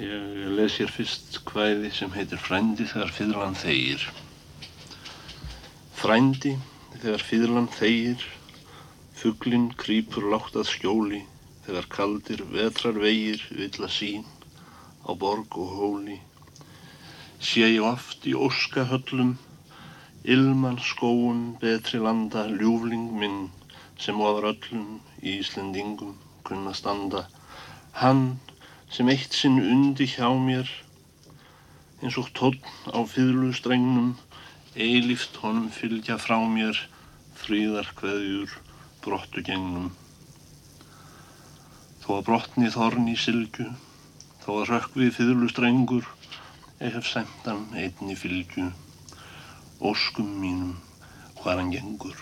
Ég 0.00 0.46
les 0.56 0.78
hér 0.80 0.88
fyrst 0.88 1.34
hvæði 1.50 1.90
sem 1.92 2.12
heitir 2.14 2.40
Frændi 2.40 2.86
þegar 2.88 3.10
fyrlan 3.12 3.56
þegir. 3.62 4.06
Frændi 5.98 6.52
þegar 6.94 7.24
fyrlan 7.30 7.68
þegir, 7.74 8.24
fugglinn 9.20 9.66
krýpur 9.82 10.30
látt 10.32 10.56
að 10.56 10.70
skjóli, 10.70 11.20
þegar 11.66 11.90
kaldir 11.92 12.46
vetrar 12.54 12.96
vegir 13.02 13.44
vill 13.50 13.76
að 13.76 13.92
sín 13.98 14.24
á 15.04 15.12
borg 15.12 15.60
og 15.60 15.76
hóli. 15.82 16.16
Sé 17.36 17.68
ég 17.68 17.84
oft 17.84 18.24
í 18.24 18.32
óskahöllum, 18.32 19.34
ilman 20.24 20.80
skóun 20.80 21.58
betri 21.60 22.00
landa, 22.00 22.46
ljúfling 22.48 23.10
minn 23.20 23.42
sem 24.00 24.16
ofar 24.16 24.54
öllum 24.54 25.02
í 25.20 25.42
Íslendingum 25.42 26.16
kunna 26.48 26.72
standa, 26.72 27.26
hann 28.00 28.38
sem 28.90 29.08
eitt 29.12 29.36
sinn 29.38 29.60
undi 29.62 30.06
hjá 30.10 30.28
mér 30.34 30.70
eins 32.02 32.16
og 32.18 32.30
tónn 32.34 32.58
á 32.90 32.98
fyrlustrengnum 33.06 34.16
eilíft 34.74 35.38
honum 35.42 35.68
fylgja 35.74 36.16
frá 36.18 36.38
mér 36.54 36.78
fríðar 37.40 37.90
hverjur 38.00 38.56
brottu 39.04 39.44
gengnum. 39.46 39.90
Þó 42.02 42.10
að 42.16 42.26
brotni 42.30 42.72
þorn 42.74 43.12
í 43.12 43.16
sylgu 43.18 43.68
þó 44.42 44.50
að 44.56 44.66
rökkvi 44.72 45.10
fyrlustrengur 45.14 46.10
ég 46.80 46.96
hef 46.96 47.06
sendan 47.12 47.66
einni 47.76 48.18
fylgju. 48.18 48.70
Óskum 49.80 50.34
mínum 50.42 50.76
hvar 51.40 51.60
hann 51.60 51.72
gengur 51.72 52.18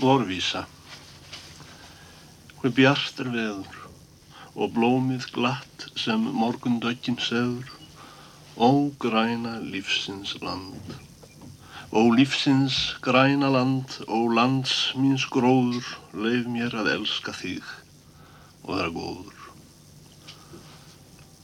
vorvísa. 0.00 0.64
Hver 2.60 2.72
bjart 2.76 3.20
er 3.22 3.28
veður 3.34 3.76
og 4.54 4.72
blómið 4.74 5.26
glatt 5.34 5.86
sem 6.00 6.24
morgundöggin 6.36 7.18
seður, 7.22 7.68
ó 8.56 8.90
græna 9.02 9.58
lífsins 9.62 10.34
land. 10.44 10.96
Ó 11.92 12.00
lífsins 12.14 12.78
græna 13.04 13.50
land, 13.52 14.00
ó 14.08 14.18
lands 14.30 14.74
míns 14.96 15.26
gróður, 15.32 15.86
leif 16.14 16.48
mér 16.48 16.76
að 16.82 16.92
elska 16.96 17.34
þig 17.36 17.64
og 18.64 18.74
vera 18.76 18.90
góður. 18.94 19.38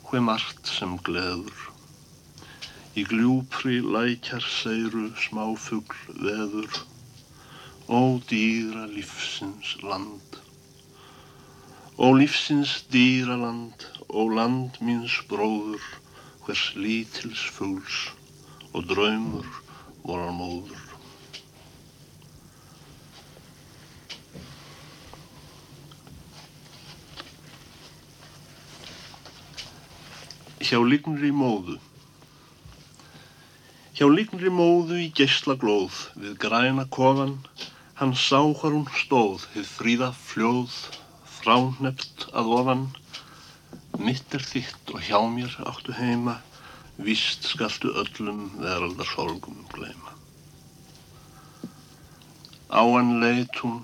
Hver 0.07 0.23
margt 0.23 0.69
sem 0.71 0.99
gleður, 1.07 1.65
í 2.97 3.05
gljúpri 3.09 3.81
lækjar 3.83 4.45
seiru 4.45 5.09
smáfugl 5.19 6.21
veður, 6.23 6.85
Ó 7.87 8.19
dýra 8.19 8.83
lífsins 8.91 9.77
land, 9.79 10.41
ó 11.95 12.11
lífsins 12.19 12.83
dýra 12.91 13.37
land, 13.39 13.87
ó 14.11 14.27
land 14.27 14.81
míns 14.83 15.21
bróður, 15.31 15.85
hvers 16.43 16.65
lítils 16.75 17.45
fugls 17.47 18.11
og 18.75 18.91
draumur 18.91 19.47
vorar 20.03 20.35
móður. 20.35 20.83
Hjá 30.59 30.83
líknri 30.83 31.31
móðu 31.31 31.79
Hjá 33.97 34.11
líknri 34.13 34.51
móðu 34.53 34.99
í 35.01 35.07
geysla 35.17 35.55
glóð 35.57 36.03
við 36.21 36.35
græna 36.43 36.83
kofan 36.93 37.39
Hann 37.97 38.13
sá 38.13 38.43
hvar 38.45 38.75
hún 38.75 38.89
stóð, 38.93 39.47
þið 39.55 39.69
fríða 39.73 40.07
fljóð, 40.21 40.73
fráneft 41.39 42.27
að 42.37 42.51
ofan. 42.53 42.83
Mitt 43.97 44.35
er 44.37 44.43
þitt 44.45 44.91
og 44.93 45.01
hjá 45.07 45.17
mér 45.33 45.55
áttu 45.71 45.95
heima, 45.97 46.35
víst 47.07 47.47
skaltu 47.49 47.95
öllum 48.03 48.43
veraldar 48.61 49.09
sorgum 49.09 49.63
gleima. 49.73 50.13
Á 52.69 52.85
hann 52.85 53.15
leit 53.23 53.57
hún, 53.63 53.79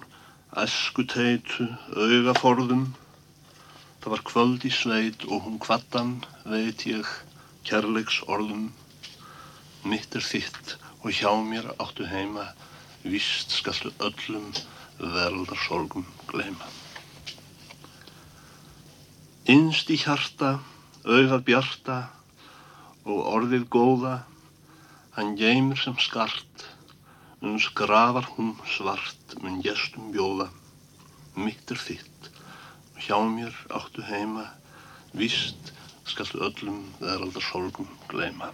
esku 0.61 1.07
teitu, 1.09 1.71
auga 1.97 2.35
forðum. 2.37 2.91
Það 4.03 4.15
var 4.17 4.25
kvöld 4.29 4.67
í 4.69 4.75
sveit 4.77 5.25
og 5.31 5.47
hún 5.47 5.57
kvattan, 5.63 6.19
veit 6.45 6.85
ég, 6.85 7.09
kærleiks 7.65 8.21
orðum. 8.29 8.69
Mitt 9.89 10.13
er 10.21 10.29
þitt 10.29 10.77
og 11.01 11.17
hjá 11.17 11.33
mér 11.49 11.73
áttu 11.79 12.05
heima, 12.13 12.51
víst 13.03 13.51
skaltu 13.51 13.91
öllum 13.99 14.49
verðarsorgum 14.99 16.07
gleima. 16.31 16.69
Innst 19.51 19.91
í 19.91 19.97
hjarta, 19.99 20.61
auðað 21.03 21.47
bjarta 21.49 21.97
og 23.03 23.25
orðið 23.33 23.67
góða, 23.75 24.15
hann 25.17 25.35
geymir 25.37 25.81
sem 25.83 25.99
skart, 25.99 26.67
uns 27.43 27.67
grafar 27.75 28.29
hún 28.37 28.55
svart 28.71 29.35
mun 29.43 29.59
gestum 29.65 30.13
bjóða, 30.15 30.47
mitt 31.35 31.75
er 31.75 31.81
þitt, 31.83 32.31
og 32.95 33.03
hjá 33.03 33.19
mér 33.27 33.57
áttu 33.75 34.07
heima, 34.07 34.47
víst 35.11 35.73
skaltu 36.07 36.39
öllum 36.47 36.85
verðarsorgum 37.03 37.91
gleima. 38.13 38.53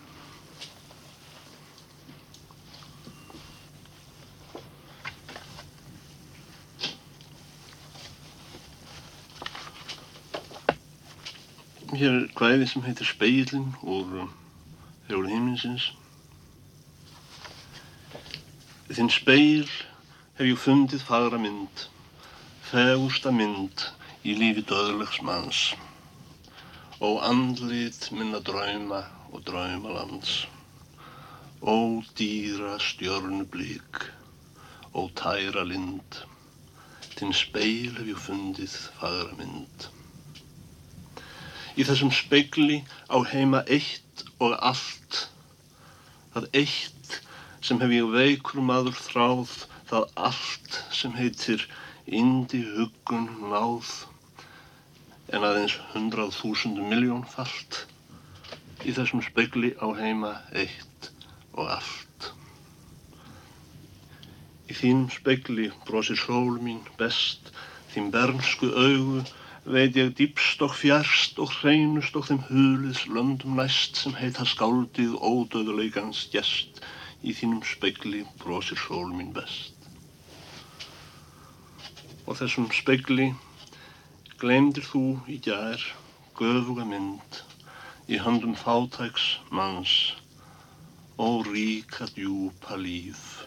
Hér 11.98 12.12
er 12.14 12.26
hvæði 12.38 12.66
sem 12.70 12.82
heitir 12.86 13.09
Speillin 13.09 13.72
úr 13.82 14.10
Þjóður 15.09 15.31
heiminsins. 15.32 15.86
Þinn 18.92 19.10
speil 19.10 19.64
hef 20.38 20.44
ég 20.47 20.60
fundið 20.62 21.03
fagra 21.08 21.41
mynd, 21.42 21.82
fegursta 22.69 23.32
mynd 23.34 23.82
í 24.22 24.37
lífi 24.38 24.62
döðlegs 24.70 25.19
manns 25.26 25.64
og 27.03 27.19
andlit 27.32 28.06
minna 28.14 28.44
drauma 28.53 29.03
og 29.32 29.42
draumalands. 29.50 30.38
Ó 31.66 31.98
dýra 32.22 32.78
stjörnu 32.78 33.42
blík, 33.56 34.04
ó 34.94 35.10
tæra 35.19 35.66
lind, 35.66 36.22
þinn 37.19 37.34
speil 37.44 37.97
hef 37.98 38.06
ég 38.14 38.26
fundið 38.31 38.82
fagra 39.03 39.34
mynd. 39.42 39.94
Í 41.78 41.84
þessum 41.86 42.08
speigli 42.10 42.80
á 43.06 43.22
heima 43.30 43.60
eitt 43.70 44.24
og 44.42 44.56
allt. 44.58 45.18
Það 46.34 46.48
eitt 46.60 47.18
sem 47.62 47.78
hef 47.78 47.94
ég 47.94 48.08
veikur 48.10 48.64
maður 48.66 48.98
þráð, 48.98 49.52
það 49.86 50.08
allt 50.28 50.78
sem 50.98 51.14
heitir 51.14 51.62
indi 52.20 52.64
huggun 52.72 53.28
náð, 53.52 53.92
en 55.30 55.46
aðeins 55.46 55.78
hundrað 55.92 56.34
þúsund 56.40 56.82
miljón 56.90 57.22
fallt. 57.30 57.84
Í 58.82 58.90
þessum 58.98 59.22
speigli 59.22 59.70
á 59.78 59.86
heima 60.02 60.34
eitt 60.58 61.12
og 61.54 61.70
allt. 61.78 62.30
Í 64.66 64.74
þínum 64.82 65.12
speigli 65.14 65.70
brosir 65.86 66.18
sól 66.18 66.58
mín 66.58 66.82
best, 66.98 67.52
þín 67.94 68.10
bernsku 68.10 68.74
augu 68.74 69.22
veit 69.68 69.96
ég 70.00 70.14
dýpst 70.16 70.62
og 70.64 70.72
fjärst 70.72 71.36
og 71.44 71.50
hreinust 71.58 72.14
og 72.16 72.24
þeim 72.24 72.38
huliðs 72.48 73.02
löndum 73.12 73.58
næst 73.58 73.98
sem 74.00 74.14
heita 74.16 74.46
skáldið 74.48 75.16
ódöðuleikans 75.30 76.22
gest 76.32 76.78
í 77.20 77.34
þínum 77.36 77.60
speikli 77.68 78.22
brosir 78.40 78.81
sól 78.81 79.10
mín 79.12 79.34
best. 79.37 79.75
Og 82.25 82.38
þessum 82.38 82.70
speikli 82.72 83.26
glemdir 84.40 84.87
þú 84.88 85.02
í 85.28 85.37
gær 85.44 85.84
göfuga 86.40 86.87
mynd 86.88 87.43
í 88.08 88.20
höndum 88.25 88.56
fátæks 88.56 89.26
manns 89.52 89.96
og 91.20 91.50
ríka 91.52 92.08
djúpa 92.14 92.78
líf. 92.81 93.44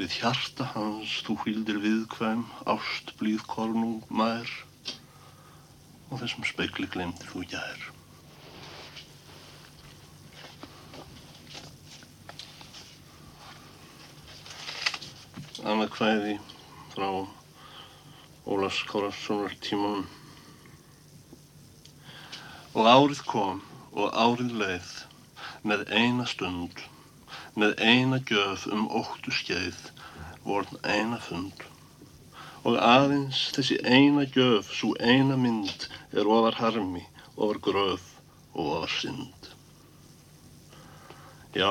Við 0.00 0.16
hjarta 0.22 0.70
hans 0.72 1.18
þú 1.28 1.36
hvildir 1.42 1.82
viðkvæm 1.84 2.46
ást 2.72 3.12
blíð 3.20 3.44
kornung 3.52 4.00
mær 4.08 4.48
og 6.10 6.20
þessum 6.20 6.44
speikli 6.46 6.86
glemdir 6.90 7.28
þú 7.32 7.42
gær. 7.50 7.86
Annað 15.66 15.96
hvæði 15.96 16.34
frá 16.92 17.08
Ólars 18.46 18.78
Kárassonar 18.86 19.56
tímanum. 19.66 20.06
Og 22.76 22.86
árið 22.86 23.22
kom 23.26 23.62
og 23.96 24.12
árið 24.14 24.52
leið 24.60 24.92
með 25.66 25.86
eina 25.90 26.26
stund, 26.30 26.84
með 27.58 27.74
eina 27.82 28.20
gjöf 28.30 28.68
um 28.70 28.86
óttu 29.00 29.34
skeið 29.34 29.88
vorn 30.46 30.78
eina 30.84 31.18
fund 31.18 31.66
og 32.66 32.76
aðeins 32.82 33.44
þessi 33.54 33.76
eina 33.86 34.24
gjöf, 34.34 34.72
svo 34.74 34.96
eina 34.98 35.36
mynd 35.38 35.86
er 36.10 36.26
ofar 36.26 36.56
harmi, 36.58 37.04
ofar 37.36 37.60
gröf 37.62 38.08
og 38.56 38.72
ofar 38.78 38.90
synd. 38.90 39.50
Já, 41.54 41.70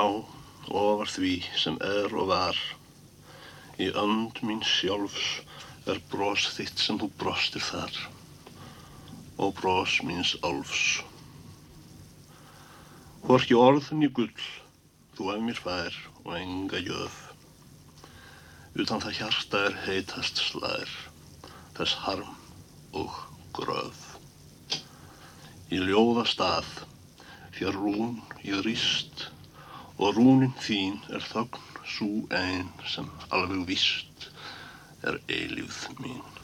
ofar 0.71 1.11
því 1.11 1.33
sem 1.59 1.75
er 1.83 2.15
og 2.15 2.29
var, 2.31 2.61
í 3.75 3.89
önd 3.91 4.39
mín 4.47 4.63
sjálfs 4.63 5.43
er 5.91 5.99
bros 6.13 6.47
þitt 6.55 6.79
sem 6.79 7.01
þú 7.01 7.11
brostir 7.19 7.65
þar 7.65 7.99
og 9.35 9.51
bros 9.59 9.99
míns 10.07 10.31
álfs. 10.47 11.03
Hvorki 13.27 13.57
orðin 13.59 14.07
í 14.07 14.13
gull, 14.15 14.47
þú 15.17 15.33
ef 15.35 15.43
mér 15.43 15.59
fær 15.59 16.01
og 16.23 16.37
enga 16.39 16.79
jöf, 16.79 17.24
utan 18.75 18.99
það 19.03 19.17
hjarta 19.19 19.61
er 19.69 19.77
heitast 19.85 20.41
slær, 20.43 20.91
þess 21.77 21.95
harm 22.03 22.35
og 22.95 23.15
gröf. 23.55 24.01
Í 25.71 25.79
ljóða 25.79 26.25
stað, 26.27 26.67
fjör 27.55 27.79
rún 27.79 28.19
ég 28.43 28.65
rýst, 28.67 29.29
og 29.95 30.17
rúnin 30.19 30.53
þín 30.59 30.99
er 31.15 31.23
þögn 31.23 31.63
svo 31.87 32.25
einn 32.35 32.71
sem 32.91 33.07
alveg 33.31 33.63
vist 33.69 34.29
er 35.07 35.21
eilífð 35.31 36.01
mín. 36.01 36.34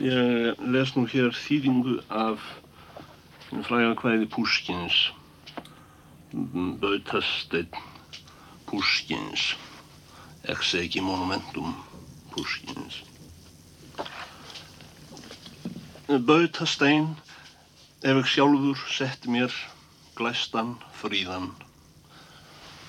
Ég 0.00 0.56
les 0.72 0.90
nú 0.96 1.02
hér 1.12 1.34
þýðingu 1.36 1.98
af 2.08 2.40
fræga 3.66 3.90
hvæði 4.00 4.28
Púskins, 4.32 4.94
Bautasteinn 6.80 7.68
Púskins, 8.70 9.42
Exegi 10.48 11.02
Monumentum 11.04 11.74
Púskins. 12.32 13.02
Bautasteinn 16.08 17.12
ef 18.00 18.22
ég 18.22 18.32
sjálfur 18.32 18.80
sett 18.96 19.28
mér 19.28 19.52
glæstan 20.16 20.78
fríðan 21.02 21.50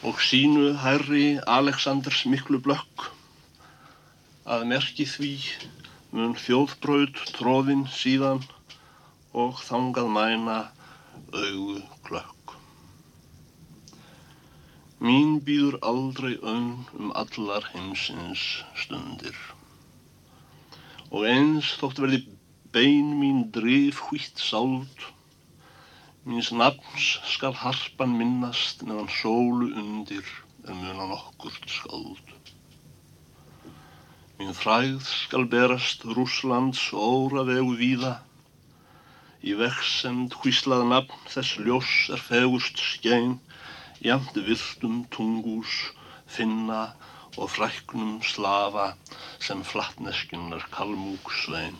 og 0.07 0.23
sínu 0.23 0.77
hærri 0.85 1.25
Aleksandrs 1.59 2.23
miklu 2.31 2.63
blökk 2.63 3.11
að 4.47 4.63
merki 4.71 5.11
því 5.17 5.35
mun 6.11 6.33
þjóðbraut 6.43 7.19
tróðin 7.37 7.85
síðan 7.87 8.41
og 9.43 9.61
þangað 9.63 10.09
mæna 10.17 10.57
augu 11.31 11.77
klökk. 12.07 12.55
Mín 15.01 15.39
býður 15.47 15.79
aldrei 15.93 16.35
önn 16.53 16.73
um 16.99 17.15
allar 17.23 17.65
heimsins 17.71 18.43
stundir 18.83 19.39
og 21.11 21.25
eins 21.27 21.71
þótt 21.79 22.03
verði 22.03 22.21
bein 22.75 23.15
mín 23.19 23.41
drif 23.55 24.03
hvitt 24.09 24.39
sáld 24.39 25.07
míns 26.27 26.51
nafns 26.53 27.07
skal 27.33 27.55
harpan 27.63 28.13
minnast 28.19 28.83
meðan 28.85 29.09
sólu 29.21 29.71
undir 29.81 30.27
en 30.67 30.77
munan 30.83 31.15
okkurt 31.17 31.65
skáld. 31.65 32.40
Mín 34.41 34.55
fræð 34.57 35.03
skal 35.05 35.43
berast 35.45 36.01
Rúslands 36.17 36.79
óra 36.97 37.43
vegu 37.45 37.75
víða. 37.77 38.13
Í 39.45 39.53
veksemd 39.59 40.33
hvíslað 40.41 40.81
nafn 40.89 41.27
þess 41.29 41.59
ljós 41.61 41.91
er 42.15 42.23
fegurst 42.29 42.81
skein, 42.81 43.35
jæmt 44.01 44.39
viltum 44.47 44.95
tungús, 45.13 45.75
finna 46.25 46.79
og 47.37 47.51
fræknum 47.53 48.15
slafa 48.31 48.87
sem 49.37 49.61
flattneskinnar 49.61 50.65
kalmúk 50.73 51.29
svein. 51.43 51.77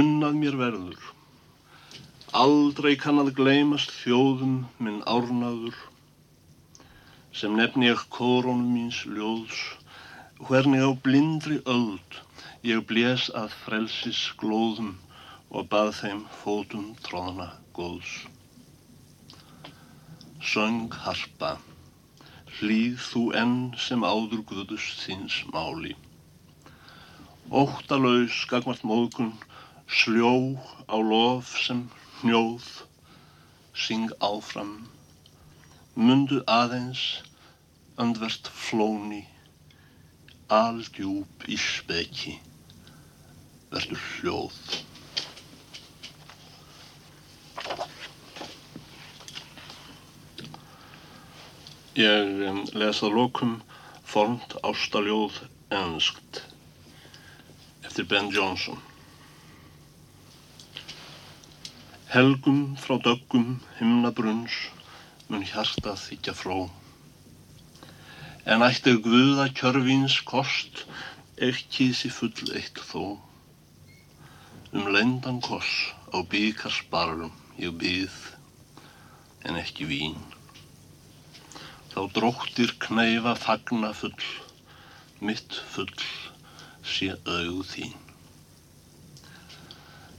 Unnað 0.00 0.40
mér 0.40 0.56
verður, 0.64 1.12
aldrei 2.32 2.94
kann 3.04 3.20
að 3.20 3.34
gleymast 3.42 3.92
þjóðum 4.00 4.62
minn 4.80 5.04
árnaður, 5.04 5.76
sem 7.38 7.54
nefni 7.54 7.86
ég 7.86 8.00
kórónum 8.10 8.72
míns 8.74 9.04
ljóðs, 9.06 9.58
hvernig 10.46 10.82
á 10.82 10.90
blindri 11.04 11.60
öld 11.70 12.16
ég 12.66 12.80
blés 12.90 13.28
að 13.40 13.52
frelsis 13.60 14.22
glóðum 14.40 14.96
og 15.54 15.68
bað 15.70 15.92
þeim 16.00 16.24
fótum 16.40 16.88
tróðna 17.06 17.46
góðs. 17.78 18.14
Söng 20.42 20.96
harpa, 21.04 21.52
hlýð 22.58 22.98
þú 23.06 23.22
enn 23.42 23.54
sem 23.86 24.02
áður 24.02 24.42
guðust 24.50 25.06
þins 25.06 25.38
máli. 25.54 25.94
Óttalaus 27.54 28.42
gagvart 28.50 28.82
móðgun, 28.82 29.30
sljó 29.86 30.34
á 30.90 30.96
lof 30.98 31.54
sem 31.62 31.86
hnjóð, 32.24 32.66
syng 33.86 34.10
áfram, 34.18 34.74
mundu 35.94 36.42
aðeins 36.50 37.06
andvert 37.98 38.46
flóni, 38.54 39.24
aldjúb 40.54 41.46
í 41.50 41.56
speki, 41.58 42.36
verður 43.72 44.04
hljóð. 44.12 44.60
Ég 51.98 52.30
um, 52.46 52.62
les 52.78 53.02
að 53.02 53.18
lokum 53.18 53.56
formt 54.06 54.54
ástaljóð 54.62 55.42
ennskt 55.74 56.44
eftir 57.82 58.06
Ben 58.06 58.30
Jonson. 58.30 58.78
Helgum 62.14 62.76
frá 62.78 63.00
döggum 63.02 63.56
himnabrunns 63.80 64.68
mun 65.26 65.42
hjarta 65.44 65.98
þykja 65.98 66.38
fró 66.38 66.68
en 68.48 68.64
ætti 68.64 68.94
guða 69.04 69.44
kjörfins 69.52 70.14
kost 70.28 70.78
ekki 71.48 71.90
þessi 71.90 72.08
full 72.16 72.54
eitt 72.56 72.80
þó. 72.90 73.02
Um 74.72 74.88
lendan 74.94 75.42
koss 75.44 75.90
á 76.16 76.24
byggarsbarrum 76.32 77.34
ég 77.60 77.76
byð 77.82 78.16
en 79.44 79.60
ekki 79.60 79.90
vín. 79.92 80.16
Þá 81.92 82.00
dróttir 82.16 82.72
knæfa 82.86 83.36
fagna 83.36 83.92
full, 84.00 84.16
mitt 85.20 85.60
full 85.74 85.92
sé 86.88 87.12
auð 87.28 87.62
þín. 87.74 87.94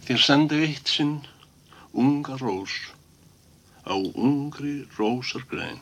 Þér 0.06 0.26
sendi 0.30 0.64
eitt 0.70 0.94
sinn 0.98 1.18
unga 1.98 2.38
rós 2.38 2.78
á 3.90 3.98
ungri 3.98 4.84
rósar 5.00 5.50
grein 5.50 5.82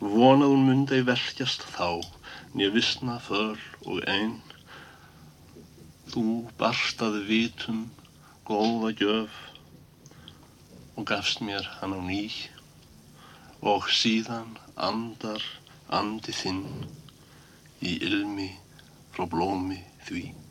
vonað 0.00 0.52
hún 0.52 0.66
myndi 0.68 1.00
verkjast 1.06 1.62
þá, 1.72 2.04
nýja 2.52 2.72
vissna 2.74 3.16
föl 3.24 3.56
og 3.88 4.02
einn. 4.04 4.42
Þú 6.12 6.24
barstaði 6.60 7.22
vitum, 7.28 7.86
góða 8.46 8.92
gjöf 9.00 9.40
og 10.96 11.08
gafst 11.08 11.40
mér 11.44 11.64
hann 11.80 11.96
á 11.96 12.00
ný 12.00 12.28
og 13.64 13.88
síðan 13.88 14.56
andar 14.76 15.42
andi 15.88 16.32
þinn 16.32 16.64
í 17.80 17.96
ilmi 18.04 18.50
frá 19.16 19.24
blómi 19.28 19.80
því. 20.06 20.45